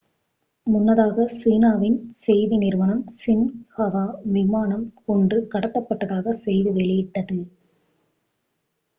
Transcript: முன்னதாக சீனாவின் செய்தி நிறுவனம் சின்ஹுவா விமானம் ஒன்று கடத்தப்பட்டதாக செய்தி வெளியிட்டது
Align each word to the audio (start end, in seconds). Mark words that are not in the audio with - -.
முன்னதாக 0.67 1.25
சீனாவின் 1.33 1.97
செய்தி 2.21 2.57
நிறுவனம் 2.57 3.03
சின்ஹுவா 3.17 4.03
விமானம் 4.31 4.85
ஒன்று 5.05 5.37
கடத்தப்பட்டதாக 5.51 6.33
செய்தி 6.39 6.71
வெளியிட்டது 6.71 7.37